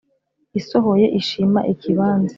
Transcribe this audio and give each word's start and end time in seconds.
isohoye 0.59 1.05
ishima 1.19 1.59
ikibanza. 1.73 2.29